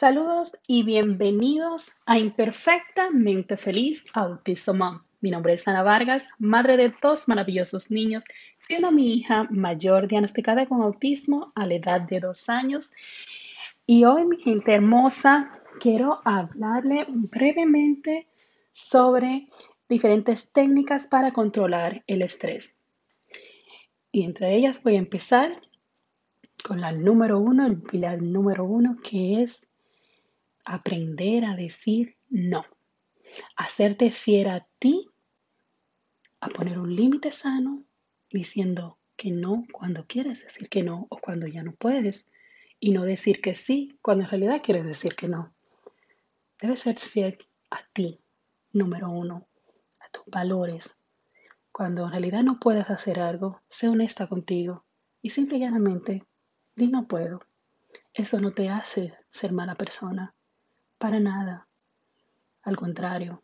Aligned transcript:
Saludos 0.00 0.56
y 0.66 0.82
bienvenidos 0.82 1.90
a 2.06 2.18
Imperfectamente 2.18 3.58
Feliz 3.58 4.06
Autismo 4.14 4.72
Mom. 4.72 5.02
Mi 5.20 5.28
nombre 5.28 5.52
es 5.52 5.68
Ana 5.68 5.82
Vargas, 5.82 6.26
madre 6.38 6.78
de 6.78 6.90
dos 7.02 7.28
maravillosos 7.28 7.90
niños, 7.90 8.24
siendo 8.58 8.92
mi 8.92 9.12
hija 9.12 9.46
mayor 9.50 10.08
diagnosticada 10.08 10.64
con 10.64 10.80
autismo 10.80 11.52
a 11.54 11.66
la 11.66 11.74
edad 11.74 12.00
de 12.00 12.18
dos 12.18 12.48
años. 12.48 12.94
Y 13.86 14.04
hoy, 14.06 14.24
mi 14.24 14.38
gente 14.38 14.72
hermosa, 14.72 15.50
quiero 15.82 16.22
hablarle 16.24 17.04
brevemente 17.30 18.26
sobre 18.72 19.48
diferentes 19.86 20.50
técnicas 20.50 21.08
para 21.08 21.30
controlar 21.32 22.04
el 22.06 22.22
estrés. 22.22 22.74
Y 24.10 24.24
entre 24.24 24.56
ellas 24.56 24.82
voy 24.82 24.94
a 24.94 25.00
empezar 25.00 25.60
con 26.64 26.80
la 26.80 26.90
número 26.90 27.38
uno, 27.38 27.66
el 27.66 27.82
pilar 27.82 28.22
número 28.22 28.64
uno, 28.64 28.96
que 29.02 29.42
es 29.42 29.66
aprender 30.70 31.44
a 31.44 31.56
decir 31.56 32.16
no. 32.28 32.64
Hacerte 33.56 34.12
fiel 34.12 34.48
a 34.48 34.66
ti, 34.78 35.08
a 36.40 36.48
poner 36.48 36.78
un 36.78 36.94
límite 36.94 37.32
sano, 37.32 37.82
diciendo 38.30 38.96
que 39.16 39.32
no 39.32 39.64
cuando 39.72 40.06
quieres 40.06 40.44
decir 40.44 40.68
que 40.68 40.84
no 40.84 41.08
o 41.10 41.18
cuando 41.18 41.48
ya 41.48 41.64
no 41.64 41.72
puedes. 41.72 42.28
Y 42.78 42.92
no 42.92 43.04
decir 43.04 43.40
que 43.40 43.54
sí 43.56 43.98
cuando 44.00 44.24
en 44.24 44.30
realidad 44.30 44.62
quieres 44.62 44.84
decir 44.84 45.16
que 45.16 45.28
no. 45.28 45.52
Debes 46.60 46.80
ser 46.80 46.98
fiel 46.98 47.36
a 47.70 47.82
ti, 47.92 48.20
número 48.72 49.10
uno, 49.10 49.48
a 49.98 50.08
tus 50.10 50.24
valores. 50.26 50.96
Cuando 51.72 52.04
en 52.04 52.12
realidad 52.12 52.42
no 52.42 52.60
puedes 52.60 52.90
hacer 52.90 53.18
algo, 53.18 53.60
sé 53.68 53.88
honesta 53.88 54.28
contigo 54.28 54.84
y 55.20 55.30
simple 55.30 55.58
y 55.58 55.60
llanamente 55.60 56.24
di 56.76 56.86
no 56.86 57.08
puedo. 57.08 57.40
Eso 58.14 58.40
no 58.40 58.52
te 58.52 58.68
hace 58.68 59.14
ser 59.30 59.52
mala 59.52 59.74
persona. 59.74 60.32
Para 61.00 61.18
nada. 61.18 61.66
Al 62.62 62.76
contrario, 62.76 63.42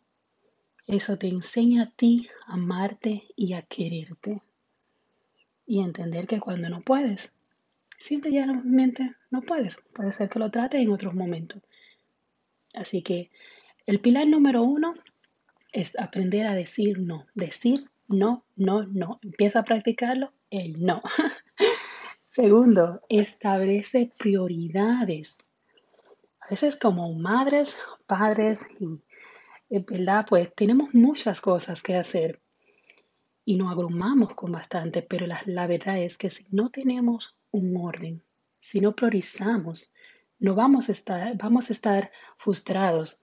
eso 0.85 1.17
te 1.17 1.27
enseña 1.27 1.83
a 1.85 1.89
ti 1.89 2.29
a 2.45 2.53
amarte 2.53 3.29
y 3.35 3.53
a 3.53 3.63
quererte. 3.63 4.43
Y 5.65 5.81
entender 5.81 6.27
que 6.27 6.39
cuando 6.39 6.69
no 6.69 6.81
puedes, 6.81 7.33
simple 7.97 8.29
y 8.29 8.33
llanamente 8.35 9.15
no 9.31 9.41
puedes. 9.41 9.75
Puede 9.91 10.11
ser 10.11 10.29
que 10.29 10.37
lo 10.37 10.51
trates 10.51 10.81
en 10.81 10.91
otros 10.91 11.15
momentos. 11.15 11.63
Así 12.75 13.01
que 13.01 13.31
el 13.87 14.01
pilar 14.01 14.27
número 14.27 14.61
uno 14.61 14.93
es 15.73 15.97
aprender 15.99 16.45
a 16.45 16.53
decir 16.53 16.99
no. 16.99 17.25
Decir 17.33 17.89
no, 18.07 18.45
no, 18.55 18.83
no. 18.83 19.19
Empieza 19.23 19.61
a 19.61 19.65
practicarlo 19.65 20.31
el 20.51 20.85
no. 20.85 21.01
Segundo, 22.23 23.01
establece 23.09 24.11
prioridades. 24.15 25.39
A 26.47 26.51
veces 26.51 26.77
como 26.77 27.13
madres, 27.13 27.77
padres, 28.05 28.65
¿verdad? 29.69 30.25
Pues 30.29 30.55
tenemos 30.55 30.93
muchas 30.93 31.41
cosas 31.41 31.83
que 31.83 31.97
hacer 31.97 32.39
y 33.43 33.57
nos 33.57 33.69
abrumamos 33.69 34.33
con 34.33 34.53
bastante, 34.53 35.01
pero 35.01 35.27
la, 35.27 35.41
la 35.45 35.67
verdad 35.67 35.99
es 35.99 36.17
que 36.17 36.29
si 36.29 36.45
no 36.51 36.69
tenemos 36.69 37.35
un 37.51 37.75
orden, 37.75 38.23
si 38.61 38.79
no 38.79 38.95
priorizamos, 38.95 39.91
no 40.39 40.55
vamos 40.55 40.87
a 40.87 40.93
estar, 40.93 41.35
vamos 41.35 41.69
a 41.69 41.73
estar 41.73 42.11
frustrados 42.37 43.19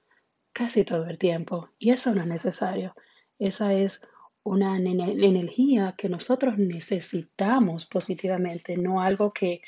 casi 0.52 0.84
todo 0.84 1.06
el 1.06 1.16
tiempo 1.16 1.70
y 1.78 1.92
eso 1.92 2.14
no 2.14 2.20
es 2.20 2.26
necesario. 2.26 2.94
Esa 3.38 3.72
es 3.72 4.06
una 4.42 4.76
energía 4.76 5.94
que 5.96 6.10
nosotros 6.10 6.58
necesitamos 6.58 7.86
positivamente, 7.86 8.76
no 8.76 9.00
algo 9.00 9.32
que, 9.32 9.62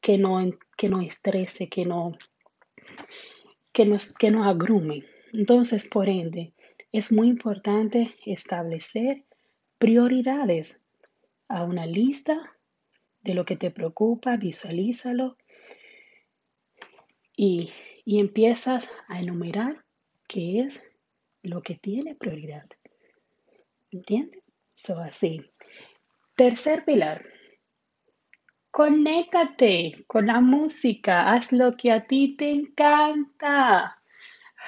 que, 0.00 0.18
no, 0.18 0.40
que 0.76 0.88
nos 0.88 1.06
estrese, 1.06 1.68
que, 1.68 1.84
no, 1.84 2.18
que, 3.72 3.84
nos, 3.84 4.14
que 4.14 4.30
nos 4.30 4.46
agrume. 4.46 5.04
Entonces, 5.32 5.86
por 5.86 6.08
ende, 6.08 6.52
es 6.92 7.12
muy 7.12 7.28
importante 7.28 8.14
establecer 8.24 9.24
prioridades 9.78 10.80
a 11.48 11.64
una 11.64 11.86
lista 11.86 12.56
de 13.22 13.34
lo 13.34 13.44
que 13.44 13.56
te 13.56 13.70
preocupa, 13.70 14.36
visualízalo 14.36 15.36
y, 17.36 17.70
y 18.04 18.20
empiezas 18.20 18.88
a 19.08 19.20
enumerar 19.20 19.84
qué 20.26 20.60
es 20.60 20.82
lo 21.42 21.62
que 21.62 21.74
tiene 21.74 22.14
prioridad. 22.14 22.64
¿Entiendes? 23.90 24.42
So, 24.74 24.98
así. 24.98 25.42
Tercer 26.36 26.84
pilar. 26.84 27.24
Conéctate 28.70 30.04
con 30.06 30.26
la 30.26 30.40
música. 30.40 31.32
Haz 31.32 31.52
lo 31.52 31.76
que 31.76 31.92
a 31.92 32.06
ti 32.06 32.36
te 32.36 32.50
encanta. 32.50 33.98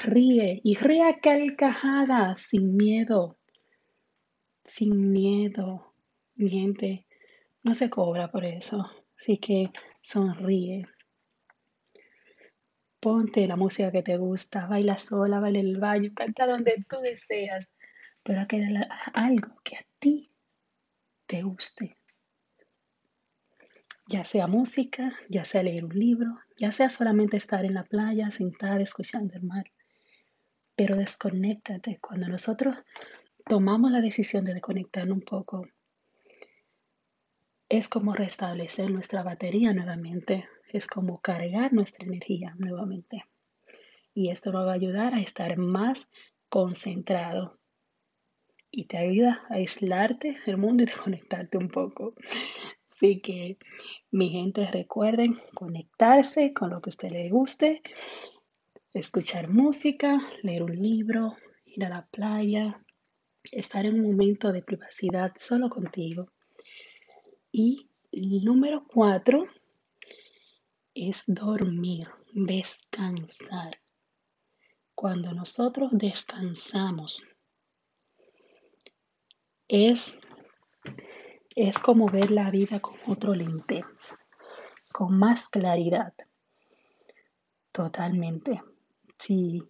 Ríe 0.02 0.60
y 0.64 0.74
ríe 0.76 1.02
a 1.02 1.20
calcajada 1.20 2.36
sin 2.36 2.76
miedo. 2.76 3.36
Sin 4.64 5.12
miedo. 5.12 5.94
Mi 6.36 6.50
gente, 6.50 7.06
no 7.62 7.74
se 7.74 7.90
cobra 7.90 8.30
por 8.30 8.44
eso. 8.44 8.90
Así 9.20 9.38
que 9.38 9.70
sonríe. 10.02 10.86
Ponte 13.00 13.46
la 13.46 13.56
música 13.56 13.90
que 13.90 14.02
te 14.02 14.16
gusta, 14.16 14.66
baila 14.66 14.98
sola, 14.98 15.40
baila 15.40 15.60
el 15.60 15.78
baño, 15.78 16.12
canta 16.14 16.46
donde 16.46 16.84
tú 16.88 16.98
deseas 17.00 17.72
pero 18.22 18.46
que 18.46 18.64
algo 19.14 19.60
que 19.64 19.76
a 19.76 19.86
ti 19.98 20.30
te 21.26 21.42
guste. 21.42 21.99
Ya 24.10 24.24
sea 24.24 24.48
música, 24.48 25.12
ya 25.28 25.44
sea 25.44 25.62
leer 25.62 25.84
un 25.84 25.96
libro, 25.96 26.40
ya 26.58 26.72
sea 26.72 26.90
solamente 26.90 27.36
estar 27.36 27.64
en 27.64 27.74
la 27.74 27.84
playa 27.84 28.32
sentada 28.32 28.80
escuchando 28.80 29.34
el 29.34 29.44
mar. 29.44 29.70
Pero 30.74 30.96
desconéctate. 30.96 32.00
Cuando 32.00 32.26
nosotros 32.26 32.74
tomamos 33.46 33.92
la 33.92 34.00
decisión 34.00 34.44
de 34.44 34.54
desconectarnos 34.54 35.16
un 35.16 35.22
poco, 35.22 35.68
es 37.68 37.88
como 37.88 38.12
restablecer 38.12 38.90
nuestra 38.90 39.22
batería 39.22 39.72
nuevamente, 39.72 40.48
es 40.72 40.88
como 40.88 41.20
cargar 41.20 41.72
nuestra 41.72 42.04
energía 42.04 42.56
nuevamente. 42.58 43.26
Y 44.12 44.30
esto 44.30 44.50
nos 44.50 44.66
va 44.66 44.72
a 44.72 44.74
ayudar 44.74 45.14
a 45.14 45.20
estar 45.20 45.56
más 45.56 46.10
concentrado, 46.48 47.60
y 48.72 48.84
te 48.84 48.98
ayuda 48.98 49.42
a 49.50 49.54
aislarte 49.54 50.36
del 50.46 50.56
mundo 50.56 50.82
y 50.82 50.86
desconectarte 50.86 51.58
un 51.58 51.68
poco. 51.68 52.14
Así 53.00 53.22
que 53.22 53.56
mi 54.10 54.28
gente 54.28 54.66
recuerden 54.66 55.40
conectarse 55.54 56.52
con 56.52 56.68
lo 56.68 56.82
que 56.82 56.90
a 56.90 56.92
usted 56.92 57.10
le 57.10 57.30
guste, 57.30 57.80
escuchar 58.92 59.48
música, 59.48 60.20
leer 60.42 60.64
un 60.64 60.76
libro, 60.76 61.34
ir 61.64 61.82
a 61.86 61.88
la 61.88 62.06
playa, 62.08 62.84
estar 63.52 63.86
en 63.86 64.00
un 64.00 64.10
momento 64.10 64.52
de 64.52 64.60
privacidad 64.60 65.32
solo 65.38 65.70
contigo. 65.70 66.30
Y 67.50 67.88
el 68.12 68.44
número 68.44 68.84
cuatro 68.86 69.46
es 70.92 71.22
dormir, 71.26 72.06
descansar. 72.34 73.80
Cuando 74.94 75.32
nosotros 75.32 75.88
descansamos, 75.92 77.22
es, 79.68 80.20
es 81.68 81.78
como 81.78 82.06
ver 82.06 82.30
la 82.30 82.50
vida 82.50 82.80
con 82.80 82.94
otro 83.06 83.34
lente, 83.34 83.84
con 84.90 85.18
más 85.18 85.46
claridad. 85.48 86.14
Totalmente. 87.70 88.62
Si, 89.18 89.62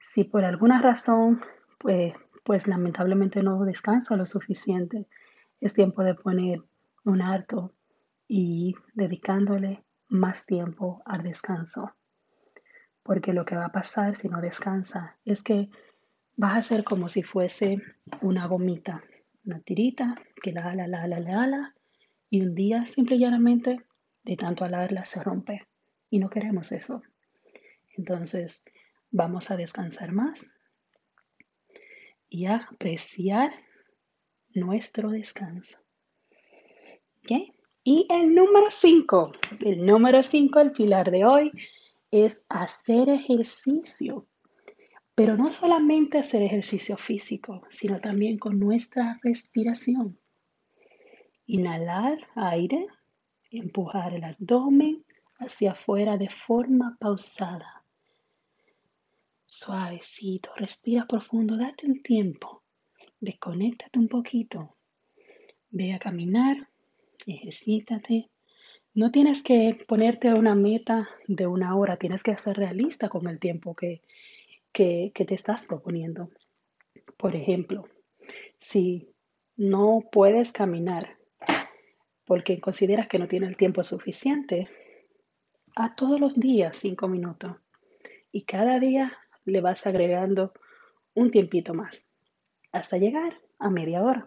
si 0.00 0.24
por 0.24 0.46
alguna 0.46 0.80
razón, 0.80 1.42
pues, 1.78 2.14
pues 2.44 2.66
lamentablemente 2.66 3.42
no 3.42 3.62
descansa 3.64 4.16
lo 4.16 4.24
suficiente, 4.24 5.06
es 5.60 5.74
tiempo 5.74 6.02
de 6.02 6.14
poner 6.14 6.62
un 7.04 7.20
alto 7.20 7.74
y 8.26 8.74
dedicándole 8.94 9.84
más 10.08 10.46
tiempo 10.46 11.02
al 11.04 11.24
descanso. 11.24 11.92
Porque 13.02 13.34
lo 13.34 13.44
que 13.44 13.56
va 13.56 13.66
a 13.66 13.72
pasar 13.72 14.16
si 14.16 14.30
no 14.30 14.40
descansa 14.40 15.18
es 15.26 15.42
que 15.42 15.68
vas 16.36 16.56
a 16.56 16.62
ser 16.62 16.84
como 16.84 17.08
si 17.08 17.22
fuese 17.22 17.82
una 18.22 18.46
gomita 18.46 19.04
una 19.44 19.60
tirita 19.60 20.14
que 20.42 20.52
la 20.52 20.70
ala, 20.70 20.86
la 20.86 21.02
ala, 21.02 21.20
la 21.20 21.42
ala, 21.42 21.74
y 22.30 22.42
un 22.42 22.54
día 22.54 22.86
simple 22.86 23.16
y 23.16 23.20
llanamente 23.20 23.80
de 24.22 24.36
tanto 24.36 24.64
alarla 24.64 25.04
se 25.04 25.22
rompe. 25.22 25.66
Y 26.10 26.18
no 26.18 26.30
queremos 26.30 26.72
eso. 26.72 27.02
Entonces, 27.96 28.64
vamos 29.10 29.50
a 29.50 29.56
descansar 29.56 30.12
más 30.12 30.46
y 32.28 32.46
a 32.46 32.56
apreciar 32.56 33.52
nuestro 34.54 35.10
descanso. 35.10 35.78
Y 37.86 38.06
el 38.08 38.34
número 38.34 38.70
5, 38.70 39.32
el 39.60 39.84
número 39.84 40.22
5, 40.22 40.58
el 40.60 40.72
pilar 40.72 41.10
de 41.10 41.26
hoy, 41.26 41.52
es 42.10 42.46
hacer 42.48 43.10
ejercicio. 43.10 44.26
Pero 45.14 45.36
no 45.36 45.52
solamente 45.52 46.18
hacer 46.18 46.42
ejercicio 46.42 46.96
físico, 46.96 47.62
sino 47.70 48.00
también 48.00 48.38
con 48.38 48.58
nuestra 48.58 49.20
respiración. 49.22 50.18
Inhalar 51.46 52.18
aire, 52.34 52.86
empujar 53.50 54.14
el 54.14 54.24
abdomen 54.24 55.04
hacia 55.38 55.72
afuera 55.72 56.16
de 56.16 56.30
forma 56.30 56.96
pausada, 56.98 57.84
suavecito, 59.46 60.50
respira 60.56 61.06
profundo, 61.06 61.56
date 61.56 61.86
un 61.86 62.02
tiempo, 62.02 62.62
desconéctate 63.20 63.98
un 63.98 64.08
poquito, 64.08 64.76
ve 65.70 65.92
a 65.92 65.98
caminar, 65.98 66.68
ejercítate. 67.26 68.30
No 68.94 69.10
tienes 69.10 69.42
que 69.42 69.78
ponerte 69.88 70.32
una 70.34 70.54
meta 70.54 71.08
de 71.26 71.46
una 71.46 71.76
hora, 71.76 71.96
tienes 71.96 72.22
que 72.22 72.36
ser 72.36 72.56
realista 72.56 73.08
con 73.08 73.26
el 73.26 73.38
tiempo 73.38 73.74
que, 73.74 74.02
que, 74.74 75.12
te 75.14 75.34
estás 75.34 75.64
proponiendo. 75.64 76.28
Por 77.16 77.34
ejemplo, 77.36 77.88
si 78.58 79.08
no 79.56 80.02
puedes 80.12 80.52
caminar 80.52 81.16
porque 82.26 82.60
consideras 82.60 83.06
que 83.06 83.18
no 83.18 83.28
tienes 83.28 83.50
el 83.50 83.56
tiempo 83.56 83.82
suficiente, 83.82 84.66
a 85.76 85.94
todos 85.94 86.20
los 86.20 86.38
días 86.38 86.78
cinco 86.78 87.08
minutos 87.08 87.56
y 88.32 88.44
cada 88.44 88.78
día 88.78 89.12
le 89.44 89.60
vas 89.60 89.86
agregando 89.86 90.52
un 91.14 91.30
tiempito 91.30 91.74
más 91.74 92.08
hasta 92.72 92.96
llegar 92.96 93.40
a 93.58 93.70
media 93.70 94.02
hora. 94.02 94.26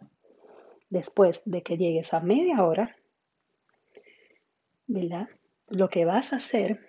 Después 0.89 1.41
de 1.45 1.63
que 1.63 1.77
llegues 1.77 2.13
a 2.13 2.21
media 2.21 2.63
hora, 2.63 2.95
¿verdad? 4.87 5.27
Lo 5.67 5.89
que 5.89 6.05
vas 6.05 6.31
a 6.31 6.37
hacer 6.37 6.86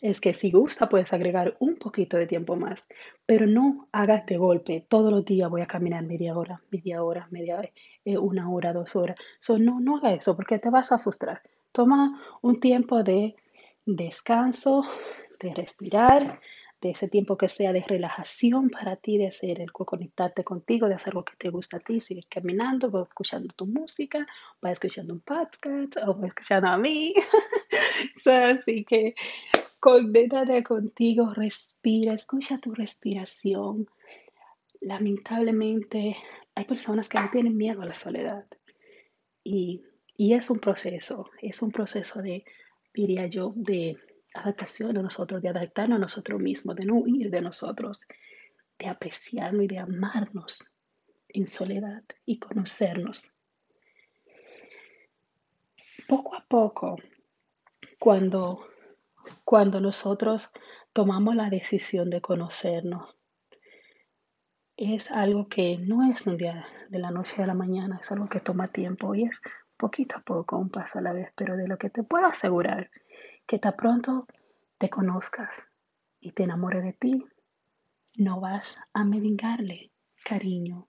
es 0.00 0.20
que 0.20 0.34
si 0.34 0.50
gusta 0.50 0.88
puedes 0.88 1.12
agregar 1.12 1.56
un 1.58 1.76
poquito 1.76 2.16
de 2.16 2.26
tiempo 2.26 2.56
más, 2.56 2.86
pero 3.26 3.46
no 3.46 3.88
hagas 3.92 4.26
de 4.26 4.36
golpe. 4.36 4.84
Todos 4.88 5.12
los 5.12 5.24
días 5.24 5.50
voy 5.50 5.62
a 5.62 5.66
caminar 5.66 6.04
media 6.04 6.36
hora, 6.36 6.62
media 6.70 7.02
hora, 7.02 7.28
media 7.30 7.60
eh, 8.04 8.18
una 8.18 8.50
hora, 8.50 8.72
dos 8.72 8.94
horas. 8.96 9.16
no, 9.58 9.80
no 9.80 9.96
hagas 9.96 10.18
eso 10.18 10.36
porque 10.36 10.58
te 10.58 10.70
vas 10.70 10.92
a 10.92 10.98
frustrar. 10.98 11.42
Toma 11.72 12.20
un 12.42 12.60
tiempo 12.60 13.02
de 13.02 13.36
descanso, 13.84 14.84
de 15.40 15.54
respirar, 15.54 16.40
de 16.80 16.90
ese 16.90 17.08
tiempo 17.08 17.36
que 17.36 17.48
sea 17.48 17.72
de 17.72 17.82
relajación 17.86 18.70
para 18.70 18.96
ti, 18.96 19.18
de 19.18 19.28
hacer 19.28 19.60
el 19.60 19.72
conectarte 19.72 20.44
contigo, 20.44 20.88
de 20.88 20.94
hacer 20.94 21.14
lo 21.14 21.24
que 21.24 21.34
te 21.36 21.50
gusta 21.50 21.78
a 21.78 21.80
ti, 21.80 22.00
sigues 22.00 22.26
caminando, 22.26 22.90
vas 22.90 23.08
escuchando 23.08 23.52
tu 23.54 23.66
música, 23.66 24.26
vas 24.62 24.72
escuchando 24.72 25.12
un 25.12 25.20
podcast 25.20 25.96
o 26.06 26.14
vas 26.14 26.28
escuchando 26.28 26.68
a 26.68 26.78
mí. 26.78 27.14
así 28.26 28.84
que 28.84 29.14
conéctate 29.80 30.62
contigo, 30.62 31.32
respira, 31.34 32.14
escucha 32.14 32.58
tu 32.58 32.74
respiración. 32.74 33.88
Lamentablemente 34.80 36.16
hay 36.54 36.64
personas 36.64 37.08
que 37.08 37.18
no 37.18 37.30
tienen 37.30 37.56
miedo 37.56 37.82
a 37.82 37.86
la 37.86 37.94
soledad 37.94 38.44
y, 39.44 39.82
y 40.16 40.34
es 40.34 40.50
un 40.50 40.58
proceso, 40.58 41.30
es 41.40 41.62
un 41.62 41.70
proceso 41.70 42.22
de, 42.22 42.44
diría 42.92 43.26
yo, 43.26 43.52
de 43.56 43.96
adaptación 44.34 44.96
a 44.96 45.02
nosotros, 45.02 45.42
de 45.42 45.48
adaptarnos 45.48 45.96
a 45.96 46.00
nosotros 46.00 46.40
mismos, 46.40 46.76
de 46.76 46.84
no 46.84 46.96
huir 46.96 47.30
de 47.30 47.40
nosotros, 47.40 48.06
de 48.78 48.86
apreciarnos 48.88 49.64
y 49.64 49.68
de 49.68 49.78
amarnos 49.78 50.78
en 51.28 51.46
soledad 51.46 52.02
y 52.24 52.38
conocernos. 52.38 53.34
Poco 56.06 56.34
a 56.36 56.44
poco, 56.46 56.96
cuando, 57.98 58.66
cuando 59.44 59.80
nosotros 59.80 60.52
tomamos 60.92 61.34
la 61.34 61.50
decisión 61.50 62.10
de 62.10 62.20
conocernos, 62.20 63.14
es 64.76 65.10
algo 65.10 65.48
que 65.48 65.76
no 65.78 66.08
es 66.10 66.26
un 66.26 66.36
día 66.36 66.64
de 66.88 66.98
la 67.00 67.10
noche 67.10 67.42
a 67.42 67.46
la 67.46 67.54
mañana, 67.54 67.98
es 68.00 68.12
algo 68.12 68.28
que 68.28 68.40
toma 68.40 68.68
tiempo 68.68 69.14
y 69.14 69.24
es 69.24 69.40
poquito 69.76 70.16
a 70.16 70.20
poco, 70.20 70.56
un 70.56 70.70
paso 70.70 70.98
a 70.98 71.02
la 71.02 71.12
vez, 71.12 71.32
pero 71.34 71.56
de 71.56 71.66
lo 71.66 71.78
que 71.78 71.90
te 71.90 72.02
puedo 72.02 72.26
asegurar 72.26 72.90
que 73.46 73.58
tan 73.58 73.74
pronto 73.76 74.26
te 74.76 74.88
conozcas 74.88 75.66
y 76.20 76.32
te 76.32 76.44
enamore 76.44 76.80
de 76.80 76.92
ti, 76.92 77.24
no 78.16 78.40
vas 78.40 78.76
a 78.92 79.04
mendigarle 79.04 79.90
cariño 80.24 80.88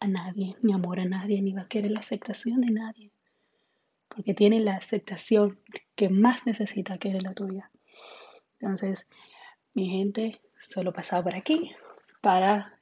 a 0.00 0.08
nadie, 0.08 0.56
ni 0.62 0.72
amor 0.72 1.00
a 1.00 1.04
nadie, 1.04 1.40
ni 1.40 1.52
va 1.52 1.62
a 1.62 1.68
querer 1.68 1.92
la 1.92 2.00
aceptación 2.00 2.62
de 2.62 2.72
nadie, 2.72 3.12
porque 4.08 4.34
tiene 4.34 4.60
la 4.60 4.76
aceptación 4.76 5.60
que 5.94 6.08
más 6.08 6.46
necesita 6.46 6.98
que 6.98 7.16
es 7.16 7.22
la 7.22 7.32
tuya. 7.32 7.70
Entonces, 8.60 9.08
mi 9.74 9.88
gente, 9.88 10.40
solo 10.68 10.92
pasaba 10.92 11.22
por 11.24 11.34
aquí 11.34 11.74
para 12.20 12.78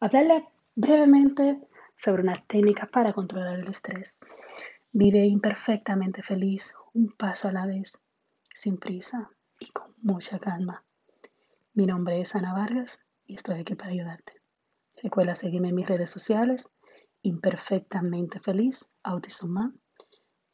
hablarle 0.00 0.46
brevemente 0.74 1.58
sobre 1.96 2.22
una 2.22 2.44
técnica 2.46 2.86
para 2.86 3.12
controlar 3.12 3.60
el 3.60 3.68
estrés. 3.68 4.18
Vive 4.92 5.24
imperfectamente 5.24 6.22
feliz, 6.22 6.74
un 6.94 7.10
paso 7.10 7.48
a 7.48 7.52
la 7.52 7.66
vez 7.66 8.00
sin 8.54 8.78
prisa 8.78 9.30
y 9.58 9.66
con 9.70 9.94
mucha 10.02 10.38
calma. 10.38 10.84
Mi 11.74 11.86
nombre 11.86 12.20
es 12.20 12.34
Ana 12.34 12.52
Vargas 12.52 13.00
y 13.24 13.36
estoy 13.36 13.60
aquí 13.60 13.74
para 13.74 13.92
ayudarte. 13.92 14.32
Recuerda 15.02 15.36
seguirme 15.36 15.68
en 15.68 15.76
mis 15.76 15.86
redes 15.86 16.10
sociales, 16.10 16.68
Imperfectamente 17.22 18.40
Feliz, 18.40 18.90
Autism 19.02 19.72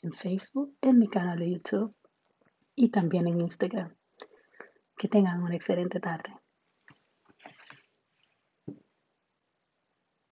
en 0.03 0.13
Facebook, 0.13 0.77
en 0.81 0.99
mi 0.99 1.09
canal 1.09 1.39
de 1.39 1.51
YouTube 1.51 1.95
y 2.75 2.91
también 2.91 3.27
en 3.27 3.41
Instagram. 3.41 3.95
Que 4.99 5.09
tengan 5.09 5.43
una 5.43 5.55
excelente 5.55 6.01
tarde. 6.01 6.35